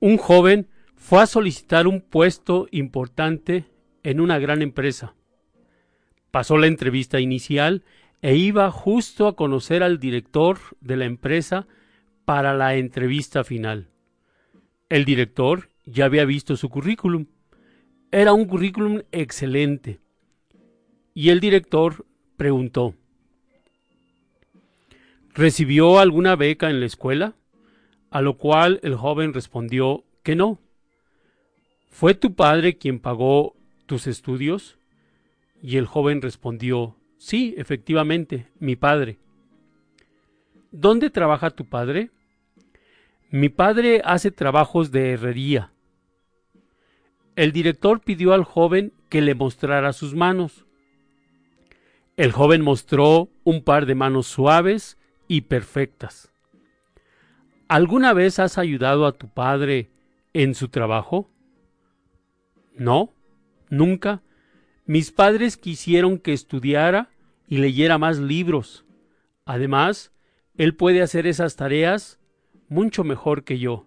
Un 0.00 0.16
joven 0.18 0.68
fue 0.94 1.22
a 1.22 1.26
solicitar 1.26 1.86
un 1.86 2.00
puesto 2.00 2.68
importante 2.70 3.64
en 4.02 4.20
una 4.20 4.38
gran 4.38 4.62
empresa. 4.62 5.14
Pasó 6.30 6.58
la 6.58 6.66
entrevista 6.66 7.20
inicial 7.20 7.84
e 8.22 8.36
iba 8.36 8.70
justo 8.70 9.26
a 9.26 9.36
conocer 9.36 9.82
al 9.82 9.98
director 9.98 10.58
de 10.80 10.96
la 10.96 11.04
empresa 11.04 11.66
para 12.24 12.54
la 12.54 12.74
entrevista 12.76 13.44
final. 13.44 13.88
El 14.88 15.04
director 15.04 15.70
ya 15.84 16.04
había 16.04 16.24
visto 16.24 16.56
su 16.56 16.68
currículum. 16.68 17.26
Era 18.10 18.32
un 18.32 18.46
currículum 18.46 19.02
excelente. 19.12 20.00
Y 21.14 21.30
el 21.30 21.40
director 21.40 22.04
preguntó, 22.36 22.94
¿Recibió 25.32 25.98
alguna 25.98 26.34
beca 26.34 26.70
en 26.70 26.80
la 26.80 26.86
escuela? 26.86 27.34
A 28.16 28.22
lo 28.22 28.38
cual 28.38 28.80
el 28.82 28.94
joven 28.94 29.34
respondió 29.34 30.02
que 30.22 30.36
no. 30.36 30.58
¿Fue 31.90 32.14
tu 32.14 32.34
padre 32.34 32.78
quien 32.78 32.98
pagó 32.98 33.54
tus 33.84 34.06
estudios? 34.06 34.78
Y 35.62 35.76
el 35.76 35.84
joven 35.84 36.22
respondió, 36.22 36.96
sí, 37.18 37.54
efectivamente, 37.58 38.48
mi 38.58 38.74
padre. 38.74 39.18
¿Dónde 40.70 41.10
trabaja 41.10 41.50
tu 41.50 41.66
padre? 41.66 42.10
Mi 43.28 43.50
padre 43.50 44.00
hace 44.02 44.30
trabajos 44.30 44.90
de 44.90 45.10
herrería. 45.10 45.72
El 47.34 47.52
director 47.52 48.00
pidió 48.00 48.32
al 48.32 48.44
joven 48.44 48.94
que 49.10 49.20
le 49.20 49.34
mostrara 49.34 49.92
sus 49.92 50.14
manos. 50.14 50.64
El 52.16 52.32
joven 52.32 52.62
mostró 52.62 53.28
un 53.44 53.62
par 53.62 53.84
de 53.84 53.94
manos 53.94 54.26
suaves 54.26 54.96
y 55.28 55.42
perfectas. 55.42 56.32
¿Alguna 57.68 58.12
vez 58.12 58.38
has 58.38 58.58
ayudado 58.58 59.06
a 59.06 59.12
tu 59.12 59.28
padre 59.28 59.90
en 60.32 60.54
su 60.54 60.68
trabajo? 60.68 61.28
No, 62.76 63.12
nunca. 63.70 64.22
Mis 64.84 65.10
padres 65.10 65.56
quisieron 65.56 66.18
que 66.18 66.32
estudiara 66.32 67.10
y 67.48 67.58
leyera 67.58 67.98
más 67.98 68.18
libros. 68.18 68.84
Además, 69.44 70.12
él 70.56 70.76
puede 70.76 71.02
hacer 71.02 71.26
esas 71.26 71.56
tareas 71.56 72.20
mucho 72.68 73.02
mejor 73.02 73.42
que 73.42 73.58
yo. 73.58 73.86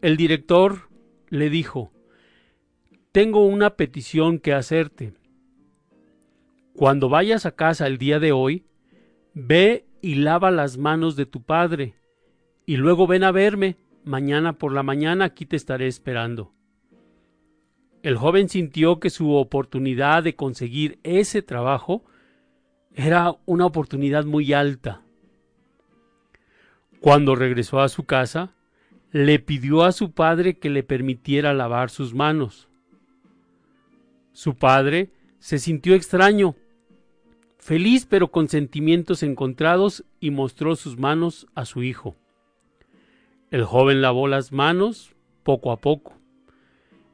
El 0.00 0.16
director 0.16 0.88
le 1.28 1.50
dijo, 1.50 1.92
Tengo 3.12 3.46
una 3.46 3.76
petición 3.76 4.40
que 4.40 4.52
hacerte. 4.52 5.14
Cuando 6.74 7.08
vayas 7.08 7.46
a 7.46 7.54
casa 7.54 7.86
el 7.86 7.98
día 7.98 8.18
de 8.18 8.32
hoy, 8.32 8.64
ve 9.34 9.86
y 10.02 10.16
lava 10.16 10.50
las 10.50 10.76
manos 10.76 11.16
de 11.16 11.24
tu 11.24 11.42
padre, 11.42 11.94
y 12.66 12.76
luego 12.76 13.06
ven 13.06 13.24
a 13.24 13.30
verme, 13.30 13.76
mañana 14.04 14.54
por 14.54 14.72
la 14.72 14.82
mañana 14.82 15.26
aquí 15.26 15.46
te 15.46 15.56
estaré 15.56 15.86
esperando. 15.86 16.52
El 18.02 18.16
joven 18.16 18.48
sintió 18.48 18.98
que 18.98 19.10
su 19.10 19.32
oportunidad 19.34 20.24
de 20.24 20.34
conseguir 20.34 20.98
ese 21.04 21.40
trabajo 21.40 22.04
era 22.94 23.36
una 23.46 23.64
oportunidad 23.64 24.24
muy 24.24 24.52
alta. 24.52 25.02
Cuando 27.00 27.36
regresó 27.36 27.80
a 27.80 27.88
su 27.88 28.04
casa, 28.04 28.54
le 29.12 29.38
pidió 29.38 29.84
a 29.84 29.92
su 29.92 30.12
padre 30.12 30.58
que 30.58 30.68
le 30.68 30.82
permitiera 30.82 31.54
lavar 31.54 31.90
sus 31.90 32.12
manos. 32.12 32.68
Su 34.32 34.56
padre 34.56 35.12
se 35.38 35.58
sintió 35.58 35.94
extraño 35.94 36.56
feliz 37.62 38.06
pero 38.06 38.32
con 38.32 38.48
sentimientos 38.48 39.22
encontrados, 39.22 40.04
y 40.18 40.32
mostró 40.32 40.74
sus 40.74 40.98
manos 40.98 41.46
a 41.54 41.64
su 41.64 41.84
hijo. 41.84 42.16
El 43.52 43.64
joven 43.64 44.02
lavó 44.02 44.26
las 44.26 44.50
manos 44.50 45.14
poco 45.44 45.70
a 45.70 45.76
poco. 45.76 46.14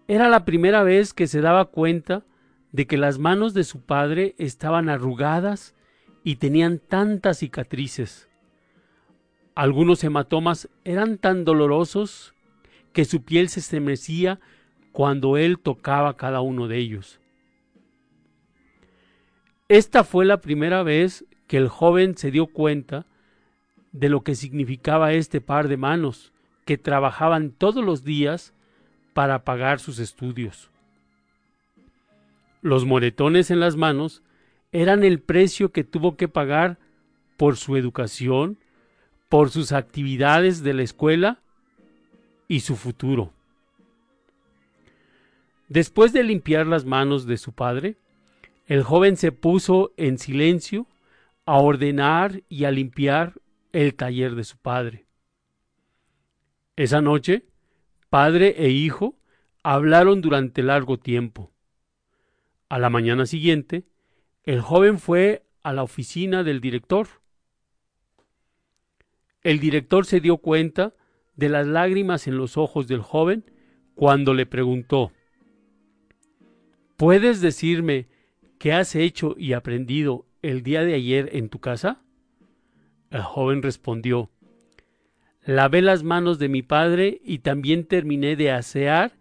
Era 0.08 0.30
la 0.30 0.46
primera 0.46 0.82
vez 0.82 1.12
que 1.12 1.26
se 1.26 1.42
daba 1.42 1.66
cuenta 1.66 2.24
de 2.72 2.86
que 2.86 2.96
las 2.96 3.18
manos 3.18 3.52
de 3.52 3.62
su 3.62 3.82
padre 3.82 4.34
estaban 4.38 4.88
arrugadas 4.88 5.74
y 6.24 6.36
tenían 6.36 6.78
tantas 6.78 7.40
cicatrices. 7.40 8.30
Algunos 9.54 10.02
hematomas 10.02 10.70
eran 10.82 11.18
tan 11.18 11.44
dolorosos 11.44 12.34
que 12.94 13.04
su 13.04 13.22
piel 13.22 13.50
se 13.50 13.60
estremecía 13.60 14.40
cuando 14.92 15.36
él 15.36 15.58
tocaba 15.58 16.16
cada 16.16 16.40
uno 16.40 16.68
de 16.68 16.78
ellos. 16.78 17.20
Esta 19.68 20.02
fue 20.02 20.24
la 20.24 20.40
primera 20.40 20.82
vez 20.82 21.26
que 21.46 21.58
el 21.58 21.68
joven 21.68 22.16
se 22.16 22.30
dio 22.30 22.46
cuenta 22.46 23.04
de 23.92 24.08
lo 24.08 24.22
que 24.22 24.34
significaba 24.34 25.12
este 25.12 25.40
par 25.40 25.68
de 25.68 25.76
manos 25.76 26.32
que 26.64 26.78
trabajaban 26.78 27.50
todos 27.50 27.84
los 27.84 28.02
días 28.02 28.54
para 29.12 29.44
pagar 29.44 29.78
sus 29.80 29.98
estudios. 29.98 30.70
Los 32.62 32.86
moretones 32.86 33.50
en 33.50 33.60
las 33.60 33.76
manos 33.76 34.22
eran 34.72 35.04
el 35.04 35.20
precio 35.20 35.70
que 35.70 35.84
tuvo 35.84 36.16
que 36.16 36.28
pagar 36.28 36.78
por 37.36 37.56
su 37.56 37.76
educación, 37.76 38.58
por 39.28 39.50
sus 39.50 39.72
actividades 39.72 40.62
de 40.62 40.74
la 40.74 40.82
escuela 40.82 41.40
y 42.48 42.60
su 42.60 42.76
futuro. 42.76 43.32
Después 45.68 46.14
de 46.14 46.22
limpiar 46.24 46.66
las 46.66 46.86
manos 46.86 47.26
de 47.26 47.36
su 47.36 47.52
padre, 47.52 47.96
el 48.68 48.82
joven 48.82 49.16
se 49.16 49.32
puso 49.32 49.94
en 49.96 50.18
silencio 50.18 50.86
a 51.46 51.58
ordenar 51.58 52.42
y 52.50 52.64
a 52.64 52.70
limpiar 52.70 53.40
el 53.72 53.94
taller 53.94 54.34
de 54.34 54.44
su 54.44 54.58
padre. 54.58 55.06
Esa 56.76 57.00
noche, 57.00 57.46
padre 58.10 58.54
e 58.58 58.68
hijo 58.68 59.16
hablaron 59.62 60.20
durante 60.20 60.62
largo 60.62 60.98
tiempo. 60.98 61.50
A 62.68 62.78
la 62.78 62.90
mañana 62.90 63.24
siguiente, 63.24 63.84
el 64.44 64.60
joven 64.60 64.98
fue 64.98 65.46
a 65.62 65.72
la 65.72 65.82
oficina 65.82 66.44
del 66.44 66.60
director. 66.60 67.08
El 69.42 69.60
director 69.60 70.04
se 70.04 70.20
dio 70.20 70.36
cuenta 70.36 70.92
de 71.36 71.48
las 71.48 71.66
lágrimas 71.66 72.26
en 72.26 72.36
los 72.36 72.58
ojos 72.58 72.86
del 72.86 73.00
joven 73.00 73.50
cuando 73.94 74.34
le 74.34 74.44
preguntó 74.44 75.10
¿Puedes 76.98 77.40
decirme 77.40 78.08
¿Qué 78.58 78.72
has 78.72 78.96
hecho 78.96 79.36
y 79.38 79.52
aprendido 79.52 80.26
el 80.42 80.64
día 80.64 80.82
de 80.82 80.94
ayer 80.94 81.30
en 81.32 81.48
tu 81.48 81.60
casa? 81.60 82.02
El 83.10 83.22
joven 83.22 83.62
respondió, 83.62 84.30
Lavé 85.44 85.80
las 85.80 86.02
manos 86.02 86.38
de 86.40 86.48
mi 86.48 86.62
padre 86.62 87.20
y 87.24 87.38
también 87.38 87.86
terminé 87.86 88.34
de 88.34 88.50
asear 88.50 89.12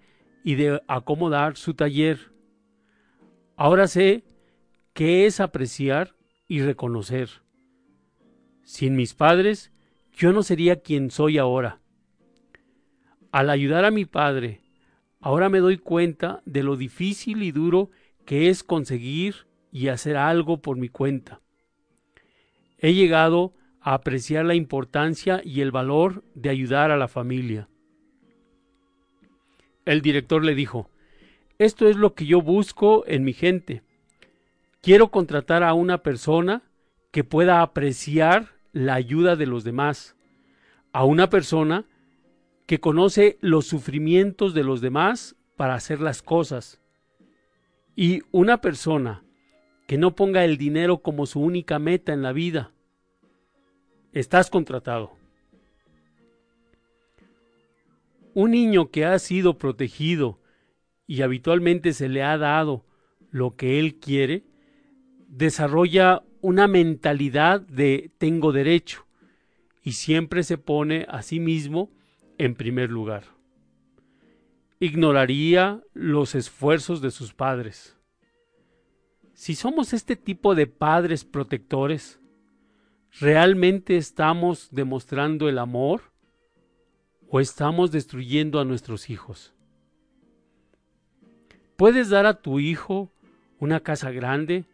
y 0.44 0.56
de 0.56 0.82
acomodar 0.88 1.56
su 1.56 1.76
taller. 1.76 2.32
Ahora 3.56 3.88
sé 3.88 4.24
qué 4.94 5.28
es 5.28 5.40
apreciar 5.40 6.16
y 6.48 6.62
reconocer. 6.62 7.30
Sin 8.64 8.96
mis 8.96 9.14
padres, 9.14 9.72
yo 10.14 10.34
no 10.34 10.42
sería 10.42 10.82
quien 10.82 11.12
soy 11.12 11.38
ahora. 11.38 11.80
Al 13.32 13.52
ayudar 13.52 13.86
a 13.86 13.92
mi 13.92 14.06
padre, 14.06 14.62
ahora 15.20 15.48
me 15.48 15.60
doy 15.60 15.78
cuenta 15.78 16.42
de 16.46 16.64
lo 16.64 16.76
difícil 16.76 17.44
y 17.44 17.52
duro 17.52 17.92
que 18.28 18.50
es 18.50 18.62
conseguir 18.62 19.48
y 19.72 19.88
hacer 19.88 20.18
algo 20.18 20.62
por 20.62 20.76
mi 20.76 20.90
cuenta. 20.90 21.40
He 22.78 22.94
llegado 22.94 23.54
a 23.80 23.94
apreciar 23.94 24.44
la 24.44 24.54
importancia 24.54 25.40
y 25.46 25.62
el 25.62 25.72
valor 25.72 26.26
de 26.36 26.50
ayudar 26.50 26.92
a 26.92 26.98
la 26.98 27.08
familia. 27.08 27.70
El 29.86 30.02
director 30.02 30.44
le 30.44 30.56
dijo, 30.56 30.90
esto 31.58 31.88
es 31.88 31.96
lo 31.96 32.16
que 32.16 32.26
yo 32.26 32.42
busco 32.42 33.06
en 33.08 33.24
mi 33.24 33.32
gente. 33.32 33.82
Quiero 34.82 35.10
contratar 35.10 35.64
a 35.64 35.74
una 35.74 36.00
persona 36.00 36.64
que 37.12 37.24
pueda 37.24 37.62
apreciar 37.62 38.58
la 38.74 38.96
ayuda 38.96 39.38
de 39.38 39.46
los 39.46 39.64
demás, 39.64 40.18
a 40.92 41.06
una 41.06 41.30
persona 41.30 41.86
que 42.66 42.82
conoce 42.82 43.38
los 43.40 43.68
sufrimientos 43.68 44.54
de 44.54 44.66
los 44.66 44.82
demás 44.82 45.38
para 45.56 45.76
hacer 45.76 46.02
las 46.02 46.22
cosas, 46.22 46.82
Y 48.00 48.22
una 48.32 48.62
persona 48.62 49.24
que 49.88 49.98
no 49.98 50.14
ponga 50.14 50.46
el 50.46 50.58
dinero 50.58 51.00
como 51.00 51.26
su 51.26 51.40
única 51.40 51.80
meta 51.80 52.14
en 52.14 52.22
la 52.22 52.32
vida, 52.32 52.72
estás 54.14 54.52
contratado. 54.52 55.14
Un 58.36 58.52
niño 58.52 58.92
que 58.92 59.04
ha 59.04 59.18
sido 59.18 59.58
protegido 59.58 60.40
y 61.08 61.24
habitualmente 61.24 61.92
se 61.92 62.08
le 62.08 62.22
ha 62.22 62.38
dado 62.38 62.86
lo 63.32 63.56
que 63.56 63.80
él 63.80 63.96
quiere, 63.96 64.44
desarrolla 65.28 66.22
una 66.42 66.68
mentalidad 66.68 67.62
de 67.62 68.12
tengo 68.20 68.52
derecho 68.52 69.08
y 69.84 69.94
siempre 69.94 70.44
se 70.44 70.60
pone 70.60 71.08
a 71.10 71.24
sí 71.24 71.40
mismo 71.40 71.90
en 72.38 72.54
primer 72.54 72.92
lugar. 72.92 73.37
Ignoraría 74.80 75.82
los 75.94 76.36
esfuerzos 76.36 77.02
de 77.02 77.10
sus 77.10 77.34
padres. 77.34 77.98
Si 79.34 79.56
somos 79.56 79.94
este 79.94 80.16
tipo 80.16 80.54
de 80.54 80.68
padres 80.68 81.26
protectores, 81.26 82.20
¿realmente 83.20 83.98
estamos 83.98 84.70
demostrando 84.72 85.50
el 85.50 85.58
amor 85.58 86.02
o 87.30 87.40
estamos 87.40 87.92
destruyendo 87.92 88.60
a 88.60 88.66
nuestros 88.66 89.10
hijos? 89.10 89.54
Puedes 91.76 92.10
dar 92.10 92.28
a 92.28 92.42
tu 92.42 92.60
hijo 92.60 93.12
una 93.60 93.80
casa 93.80 94.12
grande, 94.12 94.66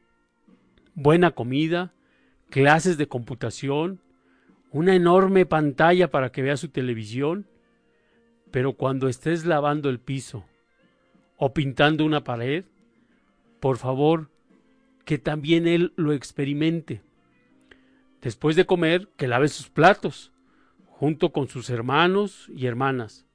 buena 0.96 1.32
comida, 1.32 1.94
clases 2.50 2.98
de 2.98 3.08
computación, 3.08 4.02
una 4.72 4.96
enorme 4.96 5.46
pantalla 5.46 6.12
para 6.12 6.32
que 6.32 6.42
vea 6.42 6.58
su 6.58 6.70
televisión, 6.70 7.48
pero 8.54 8.74
cuando 8.74 9.08
estés 9.08 9.48
lavando 9.48 9.90
el 9.90 10.00
piso 10.00 10.46
o 11.38 11.56
pintando 11.56 12.06
una 12.06 12.24
pared, 12.24 12.66
por 13.60 13.78
favor, 13.78 14.30
que 15.06 15.18
también 15.18 15.66
él 15.66 15.92
lo 15.96 16.14
experimente. 16.14 17.02
Después 18.22 18.56
de 18.56 18.68
comer, 18.68 19.10
que 19.18 19.28
lave 19.28 19.48
sus 19.48 19.72
platos, 19.72 20.32
junto 20.86 21.32
con 21.32 21.48
sus 21.48 21.72
hermanos 21.72 22.48
y 22.56 22.68
hermanas. 22.68 23.26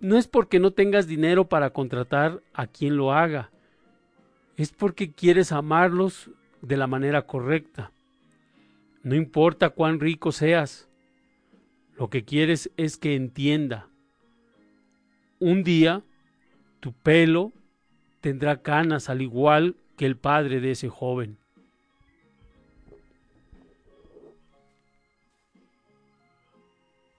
No 0.00 0.16
es 0.16 0.26
porque 0.26 0.58
no 0.58 0.70
tengas 0.70 1.06
dinero 1.06 1.50
para 1.50 1.68
contratar 1.68 2.42
a 2.54 2.66
quien 2.66 2.96
lo 2.96 3.12
haga, 3.12 3.50
es 4.56 4.72
porque 4.72 5.12
quieres 5.12 5.52
amarlos 5.52 6.30
de 6.62 6.78
la 6.78 6.86
manera 6.86 7.26
correcta. 7.26 7.92
No 9.02 9.14
importa 9.14 9.68
cuán 9.68 10.00
rico 10.00 10.32
seas, 10.32 10.89
lo 12.00 12.08
que 12.08 12.24
quieres 12.24 12.70
es 12.78 12.96
que 12.96 13.14
entienda. 13.14 13.90
Un 15.38 15.62
día 15.62 16.02
tu 16.80 16.94
pelo 16.94 17.52
tendrá 18.22 18.62
canas 18.62 19.10
al 19.10 19.20
igual 19.20 19.76
que 19.98 20.06
el 20.06 20.16
padre 20.16 20.62
de 20.62 20.70
ese 20.70 20.88
joven. 20.88 21.36